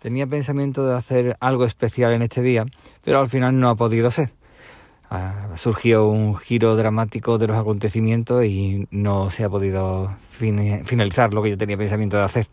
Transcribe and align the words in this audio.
Tenía 0.00 0.26
pensamiento 0.26 0.86
de 0.86 0.96
hacer 0.96 1.36
algo 1.40 1.66
especial 1.66 2.12
en 2.14 2.22
este 2.22 2.40
día, 2.40 2.64
pero 3.04 3.20
al 3.20 3.28
final 3.28 3.60
no 3.60 3.68
ha 3.68 3.74
podido 3.74 4.10
ser. 4.10 4.30
Ha 5.10 5.56
surgido 5.56 6.08
un 6.08 6.36
giro 6.36 6.74
dramático 6.74 7.36
de 7.36 7.46
los 7.46 7.58
acontecimientos 7.58 8.46
y 8.46 8.88
no 8.90 9.28
se 9.28 9.44
ha 9.44 9.50
podido 9.50 10.16
finalizar 10.30 11.34
lo 11.34 11.42
que 11.42 11.50
yo 11.50 11.58
tenía 11.58 11.76
pensamiento 11.76 12.16
de 12.16 12.22
hacer. 12.22 12.46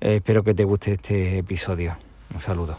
Espero 0.00 0.42
que 0.42 0.54
te 0.54 0.64
guste 0.64 0.94
este 0.94 1.38
episodio. 1.38 1.96
Un 2.34 2.40
saludo. 2.40 2.78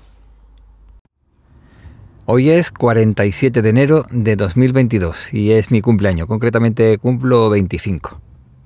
Hoy 2.26 2.50
es 2.50 2.72
47 2.72 3.62
de 3.62 3.70
enero 3.70 4.06
de 4.12 4.36
2022 4.36 5.34
y 5.34 5.52
es 5.52 5.72
mi 5.72 5.80
cumpleaños, 5.82 6.28
concretamente 6.28 6.98
cumplo 6.98 7.50
25. 7.50 8.20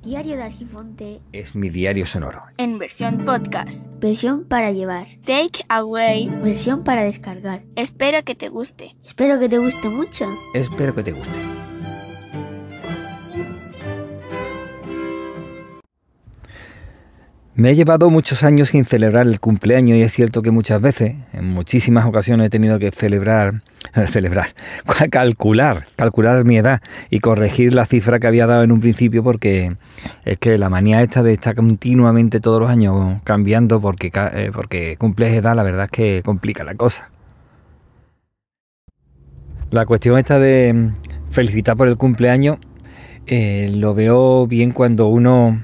Diario 0.03 0.35
de 0.35 0.41
Argifonte 0.41 1.21
es 1.31 1.53
mi 1.53 1.69
diario 1.69 2.07
sonoro. 2.07 2.41
En 2.57 2.79
versión 2.79 3.19
podcast. 3.19 3.85
Versión 3.99 4.45
para 4.45 4.71
llevar. 4.71 5.05
Take 5.25 5.63
away. 5.69 6.27
Versión 6.41 6.83
para 6.83 7.03
descargar. 7.03 7.61
Espero 7.75 8.23
que 8.23 8.33
te 8.33 8.49
guste. 8.49 8.95
Espero 9.05 9.39
que 9.39 9.47
te 9.47 9.59
guste 9.59 9.89
mucho. 9.89 10.25
Espero 10.55 10.95
que 10.95 11.03
te 11.03 11.11
guste. 11.11 11.60
Me 17.61 17.69
he 17.69 17.75
llevado 17.75 18.09
muchos 18.09 18.41
años 18.41 18.69
sin 18.69 18.85
celebrar 18.85 19.27
el 19.27 19.39
cumpleaños 19.39 19.95
y 19.95 20.01
es 20.01 20.11
cierto 20.11 20.41
que 20.41 20.49
muchas 20.49 20.81
veces, 20.81 21.13
en 21.31 21.45
muchísimas 21.45 22.07
ocasiones 22.07 22.47
he 22.47 22.49
tenido 22.49 22.79
que 22.79 22.89
celebrar, 22.89 23.61
celebrar, 24.11 24.55
calcular, 25.11 25.85
calcular 25.95 26.43
mi 26.43 26.57
edad 26.57 26.81
y 27.11 27.19
corregir 27.19 27.75
la 27.75 27.85
cifra 27.85 28.19
que 28.19 28.25
había 28.25 28.47
dado 28.47 28.63
en 28.63 28.71
un 28.71 28.81
principio 28.81 29.23
porque 29.23 29.75
es 30.25 30.39
que 30.39 30.57
la 30.57 30.71
manía 30.71 31.03
esta 31.03 31.21
de 31.21 31.33
estar 31.33 31.53
continuamente 31.53 32.39
todos 32.39 32.59
los 32.59 32.67
años 32.67 33.21
cambiando 33.25 33.79
porque, 33.79 34.11
eh, 34.15 34.49
porque 34.51 34.97
cumples 34.97 35.31
edad, 35.31 35.55
la 35.55 35.61
verdad 35.61 35.85
es 35.85 35.91
que 35.91 36.21
complica 36.25 36.63
la 36.63 36.73
cosa. 36.73 37.11
La 39.69 39.85
cuestión 39.85 40.17
esta 40.17 40.39
de 40.39 40.93
felicitar 41.29 41.77
por 41.77 41.87
el 41.87 41.97
cumpleaños 41.97 42.57
eh, 43.27 43.69
lo 43.71 43.93
veo 43.93 44.47
bien 44.47 44.71
cuando 44.71 45.05
uno 45.09 45.61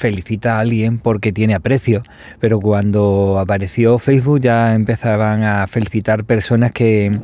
felicita 0.00 0.56
a 0.56 0.60
alguien 0.60 0.98
porque 0.98 1.30
tiene 1.30 1.54
aprecio, 1.54 2.02
pero 2.40 2.58
cuando 2.58 3.38
apareció 3.38 3.98
Facebook 3.98 4.40
ya 4.40 4.74
empezaban 4.74 5.42
a 5.42 5.66
felicitar 5.66 6.24
personas 6.24 6.72
que 6.72 7.20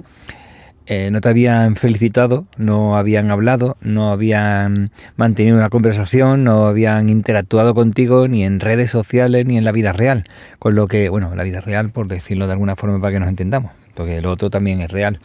eh, 0.85 1.11
no 1.11 1.23
te 1.23 1.31
habían 1.31 1.75
felicitado, 1.75 2.47
no 2.59 2.97
habían 2.97 3.31
hablado, 3.31 3.79
no 3.81 4.13
habían 4.13 4.91
mantenido 5.17 5.57
una 5.57 5.71
conversación, 5.71 6.45
no 6.45 6.67
habían 6.67 7.09
interactuado 7.09 7.75
contigo 7.75 8.29
ni 8.29 8.45
en 8.45 8.61
redes 8.61 8.91
sociales 8.91 9.47
ni 9.47 9.57
en 9.57 9.65
la 9.65 9.73
vida 9.73 9.95
real. 9.95 10.25
Con 10.59 10.75
lo 10.75 10.87
que, 10.87 11.09
bueno, 11.09 11.35
la 11.35 11.45
vida 11.45 11.63
real, 11.63 11.91
por 11.91 12.09
decirlo 12.09 12.47
de 12.47 12.53
alguna 12.53 12.77
forma 12.77 13.01
para 13.01 13.15
que 13.15 13.21
nos 13.21 13.31
entendamos, 13.31 13.73
porque 13.95 14.19
el 14.19 14.27
otro 14.27 14.51
también 14.51 14.83
es 14.83 14.91
real. 14.91 15.19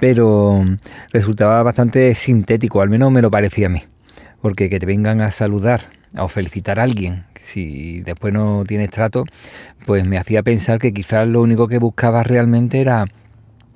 Pero 0.00 0.62
resultaba 1.12 1.62
bastante 1.62 2.14
sintético, 2.14 2.82
al 2.82 2.90
menos 2.90 3.10
me 3.10 3.22
lo 3.22 3.30
parecía 3.30 3.66
a 3.66 3.70
mí. 3.70 3.82
Porque 4.42 4.68
que 4.68 4.78
te 4.78 4.86
vengan 4.86 5.22
a 5.22 5.32
saludar 5.32 5.97
o 6.16 6.28
felicitar 6.28 6.78
a 6.80 6.84
alguien, 6.84 7.24
si 7.42 8.00
después 8.02 8.32
no 8.32 8.64
tienes 8.66 8.90
trato, 8.90 9.24
pues 9.86 10.04
me 10.04 10.18
hacía 10.18 10.42
pensar 10.42 10.78
que 10.78 10.92
quizás 10.92 11.26
lo 11.26 11.42
único 11.42 11.68
que 11.68 11.78
buscaba 11.78 12.22
realmente 12.22 12.80
era 12.80 13.06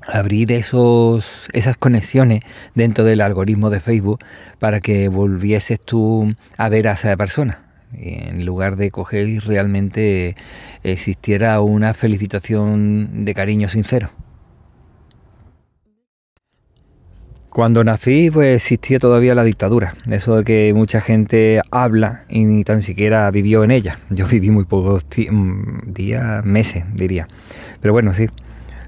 abrir 0.06 0.52
esos, 0.52 1.48
esas 1.52 1.76
conexiones 1.76 2.42
dentro 2.74 3.04
del 3.04 3.20
algoritmo 3.20 3.70
de 3.70 3.80
Facebook 3.80 4.20
para 4.58 4.80
que 4.80 5.08
volvieses 5.08 5.80
tú 5.80 6.34
a 6.56 6.68
ver 6.68 6.88
a 6.88 6.92
esa 6.92 7.16
persona. 7.16 7.60
En 7.94 8.46
lugar 8.46 8.76
de 8.76 8.90
coger 8.90 9.28
y 9.28 9.38
realmente 9.38 10.34
existiera 10.82 11.60
una 11.60 11.92
felicitación 11.92 13.24
de 13.24 13.34
cariño 13.34 13.68
sincero. 13.68 14.10
Cuando 17.52 17.84
nací, 17.84 18.30
pues 18.30 18.56
existía 18.56 18.98
todavía 18.98 19.34
la 19.34 19.44
dictadura. 19.44 19.94
Eso 20.10 20.38
de 20.38 20.44
que 20.44 20.72
mucha 20.74 21.02
gente 21.02 21.60
habla 21.70 22.24
y 22.30 22.46
ni 22.46 22.64
tan 22.64 22.80
siquiera 22.80 23.30
vivió 23.30 23.62
en 23.62 23.70
ella. 23.70 23.98
Yo 24.08 24.26
viví 24.30 24.50
muy 24.50 24.64
pocos 24.64 25.04
mm, 25.30 25.92
días, 25.92 26.42
meses, 26.46 26.84
diría. 26.94 27.28
Pero 27.82 27.92
bueno, 27.92 28.14
sí. 28.14 28.28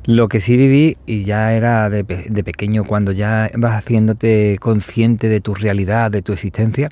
Lo 0.06 0.28
que 0.28 0.42
sí 0.42 0.59
viví, 0.59 0.98
y 1.06 1.25
ya 1.25 1.54
era 1.54 1.88
de, 1.88 2.04
pequeño, 2.04 2.84
cuando 2.84 3.12
ya 3.12 3.50
vas 3.56 3.72
haciéndote 3.72 4.59
consciente 4.60 5.31
de 5.31 5.41
tu 5.41 5.54
realidad, 5.54 6.10
de 6.10 6.20
tu 6.20 6.34
existencia, 6.34 6.91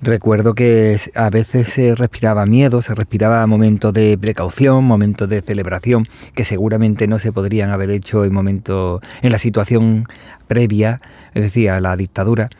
recuerdo 0.00 0.54
que 0.54 0.96
a 1.16 1.30
veces 1.30 1.70
se 1.70 1.96
respiraba 1.96 2.46
miedo, 2.46 2.80
se 2.80 2.94
respiraba 2.94 3.44
momentos 3.48 3.92
de 3.92 4.16
precaución, 4.16 4.84
momentos 4.84 5.28
de 5.28 5.40
celebración, 5.40 6.06
que 6.34 6.44
seguramente 6.44 7.08
no 7.08 7.18
se 7.18 7.32
podrían 7.32 7.70
haber 7.70 7.90
hecho 7.90 8.24
en 8.24 8.32
momentos, 8.32 9.00
en 9.22 9.32
la 9.32 9.40
situación 9.40 10.06
previa, 10.46 11.00
es 11.34 11.42
decir, 11.42 11.70
a 11.70 11.80
la 11.80 11.96
dictadura. 11.96 12.50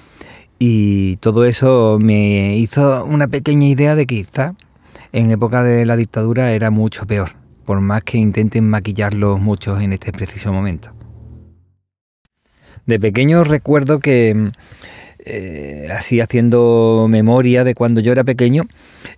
Y 0.58 1.18
todo 1.18 1.44
eso 1.44 1.98
me 2.00 2.56
hizo 2.56 3.04
una 3.04 3.28
pequeña 3.28 3.68
idea 3.68 3.94
de 3.94 4.06
que 4.06 4.16
quizá 4.16 4.54
en 5.12 5.30
época 5.30 5.62
de 5.62 5.84
la 5.84 5.94
dictadura 5.94 6.50
era 6.50 6.70
mucho 6.70 7.06
peor 7.06 7.43
por 7.64 7.80
más 7.80 8.02
que 8.04 8.18
intenten 8.18 8.68
maquillarlos 8.68 9.40
muchos 9.40 9.80
en 9.80 9.92
este 9.92 10.12
preciso 10.12 10.52
momento. 10.52 10.92
De 12.86 13.00
pequeño 13.00 13.44
recuerdo 13.44 13.98
que, 13.98 14.52
eh, 15.24 15.88
así 15.96 16.20
haciendo 16.20 17.06
memoria 17.08 17.64
de 17.64 17.74
cuando 17.74 18.00
yo 18.00 18.12
era 18.12 18.24
pequeño, 18.24 18.64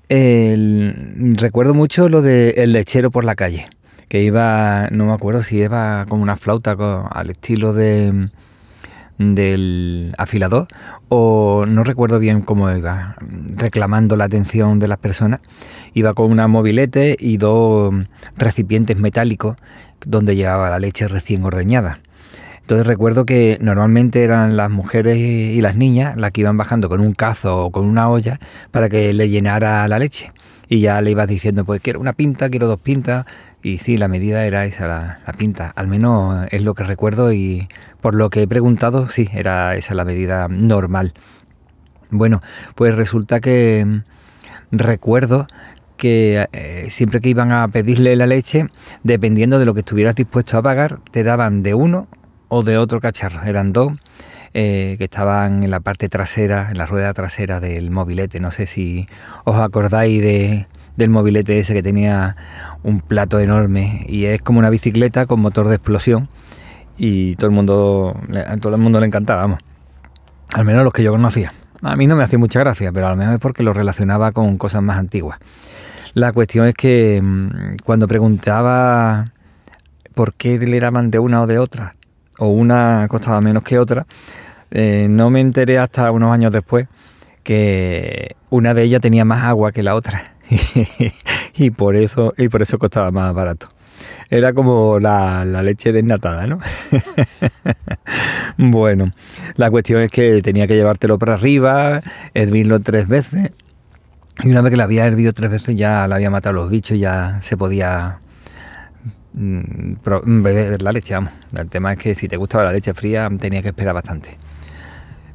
recuerdo 0.09 1.75
mucho 1.75 2.09
lo 2.09 2.23
del 2.23 2.73
lechero 2.73 3.11
por 3.11 3.25
la 3.25 3.35
calle, 3.35 3.67
que 4.09 4.23
iba, 4.23 4.89
no 4.91 5.07
me 5.07 5.13
acuerdo 5.13 5.43
si 5.43 5.59
iba 5.59 6.07
con 6.09 6.21
una 6.21 6.37
flauta 6.37 6.77
al 7.11 7.31
estilo 7.31 7.73
de 7.73 8.29
del 9.19 10.15
afilador 10.19 10.69
o 11.09 11.65
no 11.67 11.85
recuerdo 11.85 12.19
bien 12.19 12.41
cómo 12.41 12.71
iba, 12.71 13.17
reclamando 13.55 14.17
la 14.17 14.25
atención 14.25 14.79
de 14.79 14.89
las 14.89 14.99
personas. 14.99 15.41
Iba 15.95 16.15
con 16.15 16.31
una 16.31 16.49
mobilete 16.49 17.17
y 17.19 17.37
dos 17.37 17.95
recipientes 18.37 18.97
metálicos 18.97 19.57
donde 20.05 20.37
llevaba 20.37 20.71
la 20.71 20.79
leche 20.79 21.09
recién 21.09 21.45
ordeñada. 21.45 22.01
Entonces 22.61 22.87
recuerdo 22.87 23.25
que 23.25 23.59
normalmente 23.61 24.25
eran 24.25 24.57
las 24.57 24.71
mujeres 24.71 25.17
y 25.19 25.61
las 25.61 25.77
niñas 25.77 26.17
las 26.17 26.33
que 26.33 26.41
iban 26.41 26.57
bajando 26.57 26.89
con 26.89 27.01
un 27.01 27.13
cazo 27.13 27.67
o 27.67 27.71
con 27.71 27.85
una 27.85 28.11
olla 28.11 28.41
para 28.73 28.89
que 28.89 29.13
le 29.13 29.29
llenara 29.29 29.87
la 29.87 30.01
leche. 30.01 30.33
Y 30.69 30.81
ya 30.81 31.01
le 31.01 31.13
ibas 31.13 31.29
diciendo, 31.29 31.65
pues 31.65 31.81
quiero 31.81 32.01
una 32.01 32.13
pinta, 32.13 32.51
quiero 32.51 32.67
dos 32.67 32.81
pintas, 32.81 33.25
y 33.67 33.79
sí, 33.79 33.97
la 33.97 34.07
medida 34.07 34.45
era 34.45 34.65
esa, 34.65 34.87
la, 34.87 35.33
pinta. 35.37 35.73
Al 35.75 35.89
menos 35.89 36.47
es 36.53 36.63
lo 36.63 36.75
que 36.75 36.85
recuerdo 36.85 37.33
y 37.33 37.69
por 38.01 38.15
lo 38.15 38.31
que 38.31 38.43
he 38.43 38.47
preguntado, 38.47 39.09
sí, 39.09 39.29
era 39.35 39.75
esa 39.75 39.93
la 39.95 40.05
medida 40.05 40.47
normal. 40.47 41.15
Bueno, 42.11 42.43
pues 42.77 42.95
resulta 42.95 43.41
que 43.41 43.85
mm, 43.85 44.03
recuerdo 44.71 45.49
que 45.97 46.47
eh, 46.53 46.87
siempre 46.93 47.21
que 47.21 47.29
iban 47.29 47.51
a 47.51 47.67
pedirle 47.67 48.15
la 48.15 48.29
leche, 48.29 48.69
dependiendo 49.03 49.59
de 49.59 49.65
lo 49.65 49.75
que 49.75 49.81
estuvieras 49.81 50.15
dispuesto 50.15 50.59
a 50.59 50.63
pagar, 50.63 51.01
te 51.11 51.25
daban 51.25 51.65
de 51.65 51.75
uno 51.75 52.07
o 52.47 52.63
de 52.63 52.79
otro 52.79 53.01
cacharro. 53.01 53.43
Eran 53.43 53.73
dos 53.73 53.95
eh, 54.55 54.95
que 54.97 55.05
estaban 55.05 55.65
en 55.65 55.73
la 55.73 55.81
parte 55.81 56.09
trasera, 56.09 56.69
en 56.71 56.79
la 56.79 56.87
rueda 56.87 57.13
trasera 57.15 57.59
del 57.59 57.91
mobilete. 57.91 58.39
No 58.39 58.53
sé 58.53 58.69
si 58.69 59.09
os 59.43 59.57
acordáis 59.57 60.23
de, 60.23 60.67
del 60.97 61.11
mobilete 61.11 61.59
ese 61.59 61.75
que 61.75 61.83
tenía 61.83 62.37
un 62.83 63.01
plato 63.01 63.39
enorme 63.41 64.05
y 64.09 64.25
es 64.25 64.41
como 64.43 64.59
una 64.59 64.71
bicicleta 64.71 65.27
con 65.27 65.41
motor 65.41 65.69
de 65.69 65.77
explosión 65.77 66.29
y 66.97 67.37
todo 67.37 67.51
el 67.51 67.55
mundo 67.55 68.19
a 68.47 68.57
todo 68.57 68.75
el 68.75 68.81
mundo 68.81 69.01
le 69.01 69.07
encantaba, 69.07 69.43
vamos. 69.43 69.61
Al 70.55 70.65
menos 70.65 70.85
los 70.85 70.93
que 70.93 71.03
yo 71.03 71.13
conocía. 71.13 71.53
A 71.83 71.97
mí 71.97 72.07
no 72.07 72.17
me 72.17 72.25
hacía 72.25 72.39
mucha 72.39 72.61
gracia, 72.61 72.91
pero 72.93 73.07
a 73.09 73.11
lo 73.11 73.17
mejor 73.17 73.35
es 73.35 73.41
porque 73.41 73.63
lo 73.63 73.73
relacionaba 73.73 74.33
con 74.33 74.57
cosas 74.57 74.83
más 74.83 74.97
antiguas. 74.97 75.39
La 76.15 76.33
cuestión 76.33 76.67
es 76.67 76.75
que 76.75 77.21
mm, 77.23 77.77
cuando 77.85 78.09
preguntaba 78.09 79.33
por 80.15 80.33
qué 80.35 80.59
le 80.59 80.81
daban 80.81 81.11
de 81.11 81.19
una 81.19 81.43
o 81.43 81.47
de 81.47 81.59
otra, 81.59 81.97
o 82.39 82.49
una 82.49 83.07
costaba 83.09 83.41
menos 83.43 83.63
que 83.63 83.79
otra, 83.79 84.07
eh, 84.71 85.09
no 85.11 85.29
me 85.29 85.41
enteré 85.41 85.79
hasta 85.79 86.11
unos 86.11 86.33
años 86.33 86.53
después 86.53 86.89
que 87.43 88.37
una 88.49 88.73
de 88.73 88.85
ellas 88.85 89.01
tenía 89.01 89.25
más 89.25 89.45
agua 89.45 89.73
que 89.73 89.83
la 89.83 89.95
otra 89.95 90.36
y 91.57 91.71
por 91.71 91.97
eso 91.97 92.35
y 92.37 92.49
por 92.49 92.63
eso 92.63 92.79
costaba 92.79 93.11
más 93.11 93.35
barato. 93.35 93.69
Era 94.29 94.53
como 94.53 94.99
la, 94.99 95.45
leche 95.45 95.93
desnatada, 95.93 96.47
¿no? 96.47 96.59
bueno, 98.59 99.13
la 99.55 99.71
cuestión 99.71 100.03
es 100.03 100.11
que 100.11 100.43
tenía 100.43 100.67
que 100.67 100.75
llevártelo 100.75 101.19
para 101.19 101.35
arriba, 101.35 102.03
hervirlo 102.35 102.81
tres 102.81 103.09
veces. 103.09 103.53
Y 104.43 104.51
una 104.51 104.61
vez 104.61 104.71
que 104.71 104.77
la 104.77 104.85
había 104.85 105.07
hervido 105.07 105.33
tres 105.33 105.51
veces 105.51 105.77
ya 105.77 106.07
la 106.09 106.17
había 106.17 106.29
matado 106.29 106.55
los 106.55 106.71
bichos, 106.71 106.99
ya 106.99 107.41
se 107.43 107.57
podía 107.57 108.19
mm, 109.33 109.95
beber 110.43 110.83
la 110.83 110.93
leche, 110.93 111.15
vamos. 111.15 111.33
El 111.57 111.71
tema 111.71 111.93
es 111.93 111.99
que 111.99 112.15
si 112.15 112.29
te 112.29 112.37
gustaba 112.37 112.65
la 112.65 112.73
leche 112.73 112.93
fría 112.95 113.31
tenías 113.39 113.63
que 113.63 113.69
esperar 113.69 113.95
bastante. 113.95 114.37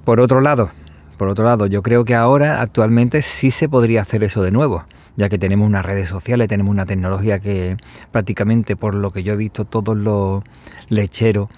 Por 0.04 0.20
otro 0.20 0.42
lado, 0.42 0.70
por 1.18 1.30
otro 1.30 1.46
lado, 1.46 1.66
yo 1.66 1.82
creo 1.82 2.04
que 2.04 2.14
ahora 2.14 2.62
actualmente 2.62 3.22
sí 3.22 3.52
se 3.52 3.70
podría 3.70 4.02
hacer 4.02 4.24
eso 4.24 4.44
de 4.44 4.52
nuevo 4.52 4.86
ya 5.16 5.30
que 5.30 5.38
tenemos 5.38 5.68
unas 5.68 5.86
redes 5.86 6.10
sociales, 6.10 6.48
tenemos 6.48 6.72
una 6.72 6.86
tecnología 6.86 7.40
que 7.40 7.78
prácticamente 8.12 8.76
por 8.76 8.96
lo 8.96 9.12
que 9.12 9.24
yo 9.24 9.34
he 9.34 9.38
visto 9.38 9.66
todos 9.66 9.98
los 9.98 10.44
lecheros, 10.90 11.50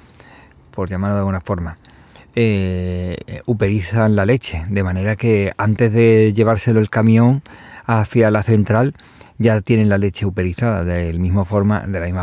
por 0.72 0.90
llamarlo 0.90 1.16
de 1.16 1.20
alguna 1.20 1.42
forma, 1.42 1.78
eh, 2.36 3.42
uperizan 3.46 4.16
la 4.16 4.26
leche, 4.26 4.66
de 4.70 4.84
manera 4.84 5.16
que 5.16 5.54
antes 5.58 5.94
de 5.94 6.34
llevárselo 6.36 6.80
el 6.80 6.90
camión 6.90 7.44
hacia 7.86 8.32
la 8.32 8.44
central, 8.44 8.96
ya 9.38 9.62
tienen 9.62 9.90
la 9.90 9.98
leche 9.98 10.26
uperizada. 10.26 10.84
De, 10.84 11.06
de 11.06 11.14
la 11.14 11.20
misma 11.20 11.46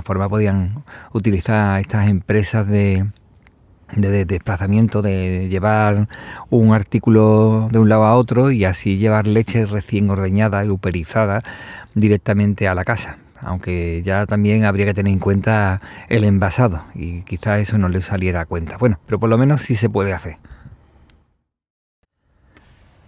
forma 0.02 0.28
podían 0.28 0.84
utilizar 1.12 1.80
estas 1.80 2.08
empresas 2.08 2.66
de, 2.66 3.06
de, 3.96 4.24
desplazamiento, 4.24 5.02
de 5.02 5.48
llevar 5.48 6.08
un 6.50 6.74
artículo 6.74 7.68
de 7.72 7.78
un 7.78 7.88
lado 7.88 8.04
a 8.04 8.16
otro 8.16 8.50
y 8.50 8.64
así 8.64 8.98
llevar 8.98 9.26
leche 9.26 9.66
recién 9.66 10.10
ordeñada 10.10 10.64
y 10.64 10.68
uperizada 10.68 11.42
directamente 11.94 12.68
a 12.68 12.74
la 12.74 12.84
casa. 12.84 13.18
Aunque 13.42 14.02
ya 14.04 14.26
también 14.26 14.64
habría 14.64 14.86
que 14.86 14.94
tener 14.94 15.12
en 15.12 15.18
cuenta 15.18 15.80
el 16.08 16.24
envasado 16.24 16.84
y 16.94 17.22
quizás 17.22 17.60
eso 17.60 17.78
no 17.78 17.88
le 17.88 18.02
saliera 18.02 18.42
a 18.42 18.46
cuenta. 18.46 18.76
Bueno, 18.76 18.98
pero 19.06 19.18
por 19.18 19.30
lo 19.30 19.38
menos 19.38 19.62
sí 19.62 19.74
se 19.74 19.88
puede 19.88 20.12
hacer. 20.12 20.36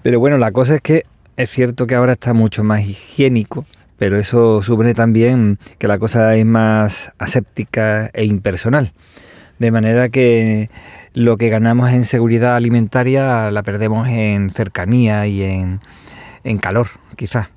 Pero 0.02 0.18
bueno, 0.18 0.38
la 0.38 0.50
cosa 0.50 0.76
es 0.76 0.80
que 0.80 1.04
es 1.36 1.50
cierto 1.50 1.86
que 1.86 1.94
ahora 1.94 2.12
está 2.12 2.34
mucho 2.34 2.64
más 2.64 2.80
higiénico, 2.80 3.66
pero 3.98 4.18
eso 4.18 4.62
supone 4.62 4.94
también 4.94 5.58
que 5.78 5.86
la 5.86 5.98
cosa 5.98 6.34
es 6.34 6.44
más 6.44 7.12
aséptica 7.18 8.10
e 8.12 8.24
impersonal. 8.24 8.92
De 9.58 9.70
manera 9.70 10.08
que 10.08 10.70
lo 11.14 11.36
que 11.36 11.48
ganamos 11.48 11.90
en 11.90 12.04
seguridad 12.04 12.56
alimentaria 12.56 13.50
la 13.50 13.62
perdemos 13.62 14.08
en 14.08 14.50
cercanía 14.50 15.26
y 15.26 15.42
en, 15.42 16.58
calor, 16.58 16.88
quizás. 17.16 17.48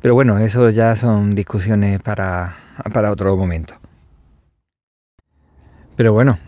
Pero 0.00 0.14
bueno, 0.14 0.38
eso 0.38 0.68
ya 0.70 0.96
son 0.96 1.34
discusiones 1.34 2.00
para, 2.02 2.56
para 2.92 3.10
otro 3.10 3.36
momento. 3.36 3.74
Pero 5.96 6.12
bueno, 6.12 6.38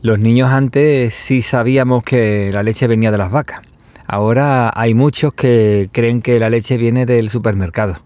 los 0.00 0.18
niños 0.18 0.50
antes 0.50 1.12
sí 1.14 1.42
sabíamos 1.42 2.04
que 2.04 2.50
la 2.52 2.62
leche 2.62 2.86
venía 2.86 3.10
de 3.10 3.18
las 3.18 3.30
vacas. 3.30 3.60
Ahora 4.06 4.70
hay 4.74 4.94
muchos 4.94 5.34
que 5.34 5.90
creen 5.92 6.22
que 6.22 6.38
la 6.38 6.50
leche 6.50 6.76
viene 6.76 7.04
del 7.06 7.30
supermercado 7.30 7.98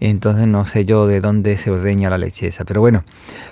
entonces 0.00 0.46
no 0.46 0.66
sé 0.66 0.84
yo 0.84 1.06
de 1.06 1.20
dónde 1.20 1.56
se 1.56 1.70
ordeña 1.70 2.10
la 2.10 2.18
leche 2.18 2.46
esa. 2.46 2.64
Pero 2.64 2.80
bueno, 2.80 3.04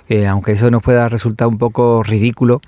eh, 0.09 0.27
aunque 0.27 0.53
eso 0.53 0.69
nos 0.71 0.81
pueda 0.81 1.09
resultar 1.09 1.47
un 1.47 1.57
poco 1.57 2.03
ridículo, 2.03 2.61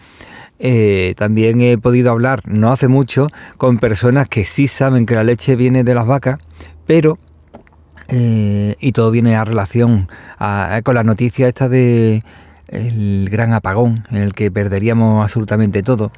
eh, 0.60 1.14
también 1.18 1.62
he 1.62 1.78
podido 1.78 2.12
hablar 2.12 2.42
no 2.46 2.72
hace 2.72 2.88
mucho 2.88 3.28
con 3.58 3.78
personas 3.78 4.30
que 4.30 4.46
sí 4.46 4.68
saben 4.68 5.06
que 5.06 5.16
la 5.16 5.24
leche 5.24 5.56
viene 5.56 5.84
de 5.84 5.94
las 5.94 6.08
vacas, 6.08 6.40
pero 6.88 7.18
eh, 8.08 8.76
y 8.80 8.92
todo 8.92 9.12
viene 9.12 9.36
a 9.36 9.44
relación 9.44 10.08
con 10.84 10.96
la 10.96 11.04
noticia 11.04 11.48
esta 11.48 11.68
de 11.68 12.24
gran 12.70 13.54
apagón 13.54 14.06
en 14.12 14.18
el 14.18 14.34
que 14.34 14.52
perderíamos 14.52 15.24
absolutamente 15.24 15.84
todo 15.84 16.12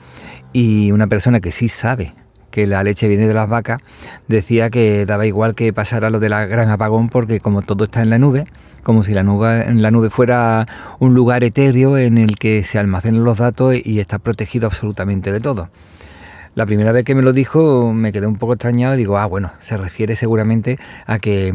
y 0.54 0.92
una 0.92 1.08
persona 1.08 1.40
que 1.40 1.52
sí 1.52 1.70
sabe 1.70 2.14
que 2.58 2.66
la 2.66 2.84
leche 2.84 3.08
viene 3.08 3.28
de 3.28 3.36
las 3.36 3.48
vacas, 3.48 3.84
decía 4.28 4.72
que 4.72 5.06
daba 5.06 5.28
igual 5.28 5.54
que 5.54 5.72
pasara 5.74 6.10
lo 6.10 6.20
de 6.20 6.28
la 6.28 6.48
gran 6.48 6.72
apagón 6.72 7.08
porque 7.08 7.40
como 7.40 7.62
todo 7.62 7.84
está 7.84 8.02
en 8.02 8.10
la 8.10 8.18
nube, 8.18 8.48
como 8.82 9.04
si 9.04 9.14
la 9.14 9.22
nube, 9.22 9.72
la 9.76 9.92
nube 9.92 10.10
fuera 10.10 10.68
un 10.98 11.14
lugar 11.14 11.44
etéreo 11.44 12.00
en 12.00 12.18
el 12.18 12.36
que 12.40 12.64
se 12.64 12.80
almacenan 12.80 13.24
los 13.24 13.38
datos 13.38 13.76
y 13.76 14.00
está 14.00 14.18
protegido 14.18 14.66
absolutamente 14.66 15.32
de 15.32 15.40
todo. 15.40 15.70
La 16.56 16.66
primera 16.66 16.92
vez 16.92 17.06
que 17.06 17.14
me 17.14 17.22
lo 17.22 17.32
dijo 17.32 17.94
me 17.94 18.12
quedé 18.12 18.26
un 18.26 18.38
poco 18.38 18.54
extrañado 18.54 18.96
y 18.96 18.98
digo, 18.98 19.20
ah, 19.20 19.28
bueno, 19.28 19.52
se 19.60 19.78
refiere 19.78 20.16
seguramente 20.16 20.80
a 21.06 21.20
que 21.20 21.54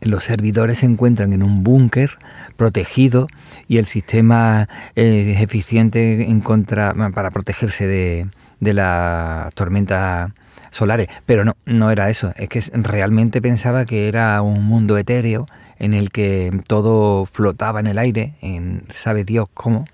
los 0.00 0.24
servidores 0.24 0.78
se 0.78 0.86
encuentran 0.86 1.34
en 1.34 1.42
un 1.42 1.62
búnker 1.62 2.12
protegido 2.56 3.26
y 3.68 3.76
el 3.76 3.84
sistema 3.84 4.66
es 4.94 5.42
eficiente 5.42 6.30
en 6.30 6.40
contra, 6.40 6.94
para 7.12 7.30
protegerse 7.30 7.86
de, 7.86 8.28
de 8.60 8.74
las 8.74 9.52
tormentas 9.54 10.32
solares. 10.70 11.08
Pero 11.24 11.44
no, 11.44 11.56
no 11.64 11.90
era 11.90 12.10
eso. 12.10 12.32
Es 12.36 12.48
que 12.48 12.62
realmente 12.72 13.40
pensaba 13.42 13.84
que 13.84 14.08
era 14.08 14.40
un 14.42 14.64
mundo 14.64 14.98
etéreo 14.98 15.46
en 15.78 15.94
el 15.94 16.10
que 16.10 16.60
todo 16.66 17.26
flotaba 17.26 17.80
en 17.80 17.86
el 17.86 17.98
aire, 17.98 18.34
en 18.40 18.84
sabe 18.94 19.24
Dios 19.24 19.48
cómo, 19.52 19.84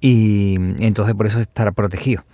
y 0.00 0.56
entonces 0.80 1.14
por 1.14 1.26
eso 1.26 1.40
estará 1.40 1.72
protegido. 1.72 2.24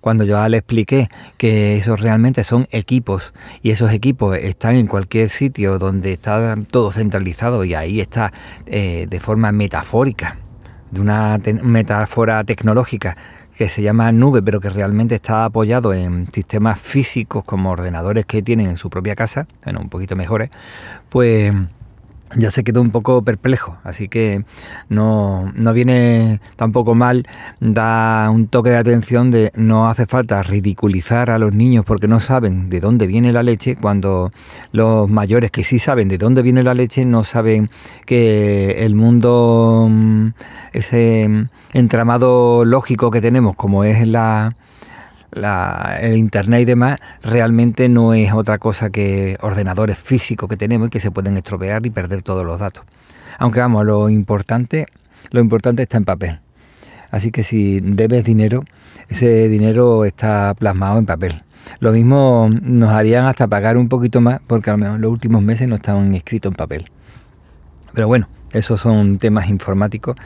Cuando 0.00 0.24
yo 0.24 0.46
le 0.48 0.58
expliqué 0.58 1.08
que 1.36 1.76
esos 1.76 1.98
realmente 1.98 2.44
son 2.44 2.68
equipos 2.70 3.32
y 3.62 3.70
esos 3.70 3.90
equipos 3.90 4.36
están 4.36 4.76
en 4.76 4.86
cualquier 4.86 5.30
sitio 5.30 5.78
donde 5.78 6.12
está 6.12 6.56
todo 6.70 6.92
centralizado 6.92 7.64
y 7.64 7.74
ahí 7.74 8.00
está 8.00 8.32
eh, 8.66 9.06
de 9.08 9.20
forma 9.20 9.50
metafórica, 9.50 10.36
de 10.92 11.00
una 11.00 11.40
metáfora 11.62 12.44
tecnológica, 12.44 13.16
que 13.56 13.68
se 13.68 13.82
llama 13.82 14.12
nube, 14.12 14.42
pero 14.42 14.60
que 14.60 14.70
realmente 14.70 15.14
está 15.14 15.44
apoyado 15.44 15.94
en 15.94 16.30
sistemas 16.30 16.78
físicos 16.78 17.44
como 17.44 17.70
ordenadores 17.70 18.26
que 18.26 18.42
tienen 18.42 18.68
en 18.68 18.76
su 18.76 18.90
propia 18.90 19.16
casa, 19.16 19.46
bueno, 19.64 19.80
un 19.80 19.88
poquito 19.88 20.14
mejores, 20.14 20.50
pues 21.08 21.54
ya 22.34 22.50
se 22.50 22.64
quedó 22.64 22.80
un 22.80 22.90
poco 22.90 23.22
perplejo, 23.22 23.76
así 23.84 24.08
que 24.08 24.44
no, 24.88 25.52
no, 25.54 25.72
viene 25.72 26.40
tampoco 26.56 26.94
mal, 26.94 27.26
da 27.60 28.28
un 28.30 28.48
toque 28.48 28.70
de 28.70 28.78
atención 28.78 29.30
de 29.30 29.52
no 29.54 29.88
hace 29.88 30.06
falta 30.06 30.42
ridiculizar 30.42 31.30
a 31.30 31.38
los 31.38 31.52
niños 31.52 31.84
porque 31.84 32.08
no 32.08 32.20
saben 32.20 32.68
de 32.68 32.80
dónde 32.80 33.06
viene 33.06 33.32
la 33.32 33.42
leche, 33.42 33.76
cuando 33.76 34.32
los 34.72 35.08
mayores 35.08 35.50
que 35.50 35.64
sí 35.64 35.78
saben 35.78 36.08
de 36.08 36.18
dónde 36.18 36.42
viene 36.42 36.62
la 36.62 36.74
leche 36.74 37.04
no 37.04 37.24
saben 37.24 37.70
que 38.04 38.84
el 38.84 38.94
mundo, 38.94 39.86
mm, 39.88 40.28
ese 40.72 41.46
entramado 41.72 42.64
lógico 42.64 43.10
que 43.10 43.20
tenemos 43.20 43.54
como 43.56 43.84
es 43.84 44.06
la 45.36 45.98
el 46.00 46.16
internet 46.16 46.62
y 46.62 46.64
demás 46.64 46.98
realmente 47.22 47.88
no 47.88 48.14
es 48.14 48.32
otra 48.32 48.58
cosa 48.58 48.90
que 48.90 49.36
ordenadores 49.40 49.98
físicos 49.98 50.48
que 50.48 50.56
tenemos 50.56 50.88
y 50.88 50.90
que 50.90 51.00
se 51.00 51.10
pueden 51.10 51.36
estropear 51.36 51.84
y 51.86 51.90
perder 51.90 52.22
todos 52.22 52.44
los 52.44 52.60
datos. 52.60 52.84
Aunque 53.38 53.60
vamos, 53.60 53.84
lo 53.84 54.08
importante, 54.08 54.86
lo 55.30 55.40
importante 55.40 55.82
está 55.82 55.98
en 55.98 56.04
papel. 56.04 56.40
Así 57.10 57.30
que 57.30 57.44
si 57.44 57.80
debes 57.80 58.24
dinero, 58.24 58.64
ese 59.08 59.48
dinero 59.48 60.04
está 60.04 60.54
plasmado 60.54 60.98
en 60.98 61.06
papel. 61.06 61.42
Lo 61.80 61.92
mismo 61.92 62.48
nos 62.62 62.90
harían 62.90 63.26
hasta 63.26 63.46
pagar 63.46 63.76
un 63.76 63.88
poquito 63.88 64.20
más 64.20 64.40
porque 64.46 64.70
a 64.70 64.74
lo 64.74 64.78
mejor 64.78 65.00
los 65.00 65.12
últimos 65.12 65.42
meses 65.42 65.68
no 65.68 65.76
estaban 65.76 66.14
escritos 66.14 66.50
en 66.50 66.56
papel. 66.56 66.90
Pero 67.92 68.06
bueno, 68.08 68.28
esos 68.52 68.80
son 68.80 69.18
temas 69.18 69.48
informáticos 69.48 70.16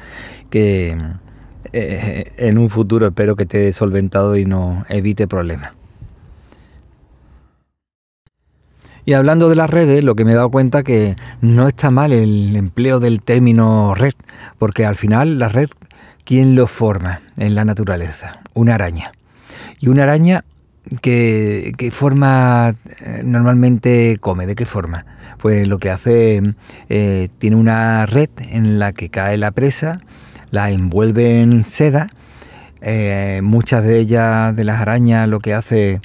que, 0.50 0.96
eh, 1.72 2.32
en 2.36 2.58
un 2.58 2.70
futuro 2.70 3.06
espero 3.06 3.36
que 3.36 3.44
esté 3.44 3.72
solventado 3.72 4.36
y 4.36 4.44
no 4.44 4.84
evite 4.88 5.26
problemas. 5.26 5.72
Y 9.04 9.14
hablando 9.14 9.48
de 9.48 9.56
las 9.56 9.70
redes, 9.70 10.04
lo 10.04 10.14
que 10.14 10.24
me 10.24 10.32
he 10.32 10.34
dado 10.34 10.50
cuenta 10.50 10.82
que 10.82 11.16
no 11.40 11.66
está 11.66 11.90
mal 11.90 12.12
el 12.12 12.54
empleo 12.54 13.00
del 13.00 13.22
término 13.22 13.94
red, 13.94 14.12
porque 14.58 14.84
al 14.84 14.96
final 14.96 15.38
la 15.38 15.48
red, 15.48 15.68
¿quién 16.24 16.54
lo 16.54 16.66
forma 16.66 17.20
en 17.36 17.54
la 17.54 17.64
naturaleza? 17.64 18.40
Una 18.54 18.74
araña. 18.74 19.12
Y 19.80 19.88
una 19.88 20.02
araña 20.02 20.44
que, 21.00 21.90
forma 21.92 22.74
eh, 23.00 23.22
normalmente 23.24 24.18
come, 24.20 24.46
¿de 24.46 24.54
qué 24.54 24.66
forma? 24.66 25.06
Pues 25.38 25.66
lo 25.66 25.78
que 25.78 25.90
hace, 25.90 26.42
eh, 26.88 27.28
tiene 27.38 27.56
una 27.56 28.04
red 28.06 28.28
en 28.38 28.78
la 28.78 28.92
que 28.92 29.08
cae 29.08 29.38
la 29.38 29.50
presa, 29.52 30.02
la 30.50 30.70
envuelve 30.70 31.42
en 31.42 31.64
seda. 31.64 32.08
Eh, 32.80 33.40
muchas 33.42 33.84
de 33.84 33.98
ellas, 33.98 34.54
de 34.56 34.64
las 34.64 34.80
arañas, 34.80 35.28
lo 35.28 35.40
que 35.40 35.54
hace 35.54 36.00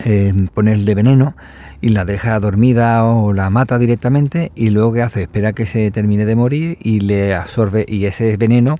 es 0.00 0.34
ponerle 0.54 0.94
veneno 0.94 1.34
y 1.80 1.88
la 1.90 2.04
deja 2.04 2.38
dormida 2.40 3.04
o 3.04 3.32
la 3.32 3.50
mata 3.50 3.78
directamente 3.78 4.52
y 4.54 4.70
luego 4.70 4.92
que 4.92 5.02
hace 5.02 5.22
espera 5.22 5.52
que 5.52 5.66
se 5.66 5.90
termine 5.90 6.24
de 6.24 6.36
morir 6.36 6.78
y 6.80 7.00
le 7.00 7.34
absorbe 7.34 7.84
y 7.88 8.04
ese 8.06 8.36
veneno 8.36 8.78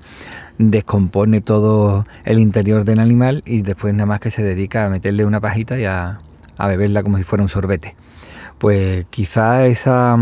descompone 0.59 1.41
todo 1.41 2.07
el 2.25 2.39
interior 2.39 2.85
del 2.85 3.01
animal 3.01 3.43
y 3.45 3.63
después 3.63 3.93
nada 3.95 4.07
más 4.07 4.21
que 4.21 4.31
se 4.31 4.43
dedica 4.43 4.87
a 4.87 4.91
meterle 4.91 5.25
una 5.25 5.41
pajita 5.41 5.79
y 5.79 5.85
a, 5.85 6.21
a 6.57 6.67
beberla 6.69 7.03
como 7.03 7.19
si 7.19 7.25
fuera 7.25 7.43
un 7.43 7.49
sorbete. 7.49 7.95
Pues 8.59 9.05
quizá 9.11 9.67
esa 9.67 10.17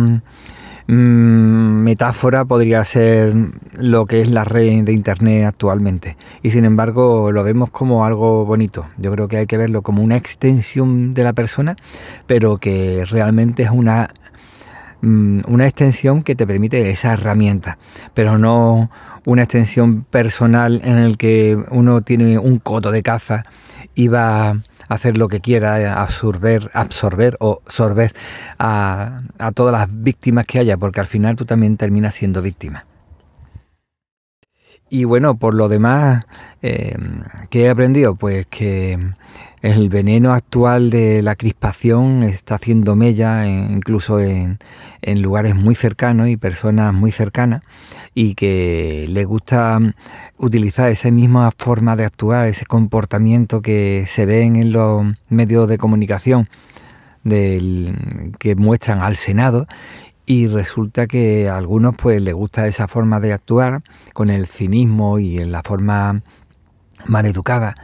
Mm, 0.86 1.63
metáfora 1.84 2.44
podría 2.44 2.84
ser 2.84 3.34
lo 3.74 4.06
que 4.06 4.22
es 4.22 4.28
la 4.28 4.44
red 4.44 4.82
de 4.82 4.92
Internet 4.92 5.46
actualmente. 5.46 6.16
Y 6.42 6.50
sin 6.50 6.64
embargo 6.64 7.30
lo 7.30 7.44
vemos 7.44 7.70
como 7.70 8.04
algo 8.04 8.44
bonito. 8.44 8.86
Yo 8.96 9.12
creo 9.12 9.28
que 9.28 9.36
hay 9.36 9.46
que 9.46 9.58
verlo 9.58 9.82
como 9.82 10.02
una 10.02 10.16
extensión 10.16 11.14
de 11.14 11.22
la 11.22 11.32
persona, 11.32 11.76
pero 12.26 12.58
que 12.58 13.04
realmente 13.08 13.62
es 13.62 13.70
una, 13.70 14.10
mm, 15.02 15.40
una 15.46 15.66
extensión 15.66 16.22
que 16.22 16.34
te 16.34 16.46
permite 16.46 16.90
esa 16.90 17.12
herramienta, 17.12 17.78
pero 18.14 18.38
no 18.38 18.90
una 19.26 19.42
extensión 19.44 20.04
personal 20.04 20.80
en 20.84 20.98
el 20.98 21.16
que 21.16 21.56
uno 21.70 22.00
tiene 22.00 22.38
un 22.38 22.58
coto 22.58 22.90
de 22.90 23.02
caza 23.02 23.44
y 23.94 24.08
va 24.08 24.56
hacer 24.88 25.18
lo 25.18 25.28
que 25.28 25.40
quiera, 25.40 26.00
absorber, 26.00 26.70
absorber 26.74 27.36
o 27.40 27.62
sorber 27.66 28.14
a, 28.58 29.22
a 29.38 29.52
todas 29.52 29.72
las 29.72 29.88
víctimas 29.90 30.46
que 30.46 30.58
haya, 30.58 30.76
porque 30.76 31.00
al 31.00 31.06
final 31.06 31.36
tú 31.36 31.44
también 31.44 31.76
terminas 31.76 32.14
siendo 32.14 32.42
víctima. 32.42 32.84
Y 34.94 35.02
bueno, 35.02 35.34
por 35.34 35.54
lo 35.54 35.68
demás, 35.68 36.24
eh, 36.62 36.96
¿qué 37.50 37.64
he 37.64 37.68
aprendido? 37.68 38.14
Pues 38.14 38.46
que 38.46 38.96
el 39.60 39.88
veneno 39.88 40.32
actual 40.32 40.90
de 40.90 41.20
la 41.20 41.34
crispación 41.34 42.22
está 42.22 42.54
haciendo 42.54 42.94
mella 42.94 43.44
incluso 43.44 44.20
en, 44.20 44.60
lugares 45.02 45.56
muy 45.56 45.74
cercanos 45.74 46.28
y 46.28 46.36
personas 46.36 46.94
muy 46.94 47.10
cercanas 47.10 47.62
y 48.14 48.36
que 48.36 49.06
les 49.08 49.26
gusta 49.26 49.80
utilizar 50.38 50.92
esa 50.92 51.10
misma 51.10 51.50
forma 51.50 51.96
de 51.96 52.04
actuar, 52.04 52.46
ese 52.46 52.64
comportamiento 52.64 53.62
que 53.62 54.06
se 54.08 54.26
ven 54.26 54.54
en 54.54 54.70
los 54.70 55.04
medios 55.28 55.68
de 55.68 55.76
comunicación 55.76 56.48
que 57.24 58.54
muestran 58.56 59.00
al 59.00 59.16
Senado 59.16 59.66
y 60.26 60.46
resulta 60.46 61.06
que 61.06 61.48
a 61.48 61.56
algunos 61.56 61.94
pues 61.96 62.20
les 62.20 62.34
gusta 62.34 62.66
esa 62.66 62.88
forma 62.88 63.20
de 63.20 63.32
actuar 63.32 63.82
con 64.12 64.30
el 64.30 64.46
cinismo 64.46 65.18
y 65.18 65.38
en 65.38 65.52
la 65.52 65.62
forma 65.62 66.22
mal 67.06 67.26
educada 67.26 67.74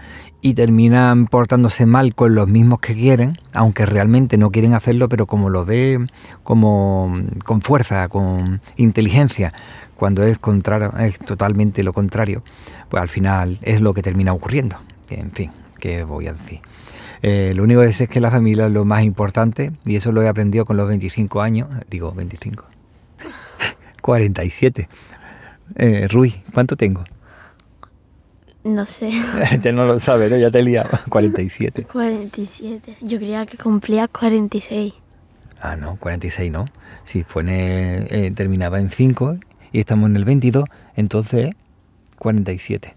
y 0.43 0.55
terminan 0.55 1.27
portándose 1.27 1.85
mal 1.85 2.15
con 2.15 2.35
los 2.35 2.49
mismos 2.49 2.81
que 2.81 2.95
quieren, 2.95 3.39
aunque 3.53 3.85
realmente 3.85 4.39
no 4.39 4.51
quieren 4.51 4.73
hacerlo, 4.73 5.09
pero 5.09 5.27
como 5.27 5.51
lo 5.51 5.65
ve 5.65 6.07
como 6.43 7.15
con 7.45 7.61
fuerza, 7.61 8.09
con 8.09 8.61
inteligencia, 8.77 9.53
cuando 9.97 10.25
es 10.25 10.39
contrario, 10.39 10.93
es 10.99 11.19
totalmente 11.19 11.83
lo 11.83 11.93
contrario, 11.93 12.43
pues 12.89 13.03
al 13.03 13.11
final 13.11 13.59
es 13.61 13.83
lo 13.83 13.93
que 13.93 14.03
termina 14.03 14.33
ocurriendo. 14.33 14.79
En 15.11 15.31
fin, 15.33 15.51
¿qué 15.79 16.05
voy 16.05 16.27
a 16.27 16.33
decir? 16.33 16.61
Eh, 17.23 17.53
lo 17.55 17.65
único 17.65 17.83
que 17.83 17.93
sé 17.93 18.05
es 18.05 18.11
que 18.11 18.21
la 18.21 18.31
familia 18.31 18.67
es 18.67 18.73
lo 18.73 18.85
más 18.85 19.05
importante 19.05 19.73
y 19.85 19.97
eso 19.97 20.13
lo 20.13 20.23
he 20.23 20.29
aprendido 20.29 20.65
con 20.65 20.77
los 20.77 20.89
25 20.89 21.43
años, 21.43 21.69
digo 21.89 22.13
25, 22.13 22.65
47. 24.01 24.89
Eh, 25.77 26.09
Rui, 26.09 26.43
¿cuánto 26.53 26.75
tengo? 26.77 27.05
No 28.65 28.87
sé. 28.87 29.13
ya 29.63 29.71
no 29.71 29.87
lo 29.87 30.01
sabe, 30.01 30.29
¿no? 30.29 30.37
Ya 30.37 30.51
te 30.51 30.59
he 30.59 30.63
liado. 30.65 30.91
47. 31.09 31.85
47. 31.85 32.97
Yo 33.01 33.19
creía 33.19 33.47
que 33.47 33.57
cumplía 33.57 34.09
46. 34.09 34.95
Ah, 35.61 35.77
no, 35.77 35.97
46 35.97 36.51
no. 36.51 36.67
Si 37.05 37.23
fue 37.23 37.43
en 37.43 37.49
eh, 37.51 38.33
terminaba 38.35 38.81
en 38.81 38.91
5 38.91 39.37
y 39.73 39.79
estamos 39.79 40.11
en 40.11 40.17
el 40.17 40.25
22, 40.25 40.65
entonces 40.97 41.53
47. 42.19 42.95